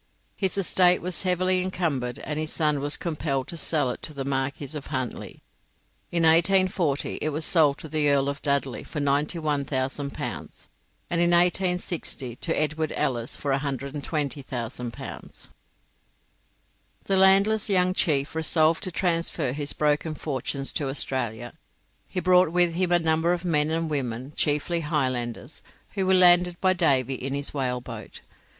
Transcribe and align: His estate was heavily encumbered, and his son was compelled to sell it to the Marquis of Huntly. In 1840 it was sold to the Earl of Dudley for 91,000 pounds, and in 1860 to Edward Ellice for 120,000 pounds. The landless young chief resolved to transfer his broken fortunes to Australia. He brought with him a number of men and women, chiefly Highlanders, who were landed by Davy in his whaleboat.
His 0.35 0.57
estate 0.57 0.99
was 1.03 1.21
heavily 1.21 1.61
encumbered, 1.61 2.17
and 2.17 2.39
his 2.39 2.51
son 2.51 2.79
was 2.79 2.97
compelled 2.97 3.47
to 3.49 3.55
sell 3.55 3.91
it 3.91 4.01
to 4.01 4.15
the 4.15 4.25
Marquis 4.25 4.75
of 4.75 4.87
Huntly. 4.87 5.43
In 6.09 6.23
1840 6.23 7.19
it 7.21 7.29
was 7.29 7.45
sold 7.45 7.77
to 7.77 7.87
the 7.87 8.09
Earl 8.09 8.27
of 8.27 8.41
Dudley 8.41 8.83
for 8.83 8.99
91,000 8.99 10.11
pounds, 10.11 10.69
and 11.07 11.21
in 11.21 11.29
1860 11.29 12.35
to 12.37 12.59
Edward 12.59 12.91
Ellice 12.95 13.35
for 13.35 13.51
120,000 13.51 14.91
pounds. 14.91 15.51
The 17.03 17.15
landless 17.15 17.69
young 17.69 17.93
chief 17.93 18.33
resolved 18.33 18.81
to 18.85 18.91
transfer 18.91 19.51
his 19.51 19.73
broken 19.73 20.15
fortunes 20.15 20.71
to 20.71 20.89
Australia. 20.89 21.53
He 22.07 22.19
brought 22.19 22.49
with 22.49 22.73
him 22.73 22.91
a 22.91 22.97
number 22.97 23.33
of 23.33 23.45
men 23.45 23.69
and 23.69 23.87
women, 23.87 24.33
chiefly 24.35 24.79
Highlanders, 24.79 25.61
who 25.91 26.07
were 26.07 26.15
landed 26.15 26.59
by 26.59 26.73
Davy 26.73 27.13
in 27.13 27.35
his 27.35 27.53
whaleboat. 27.53 28.21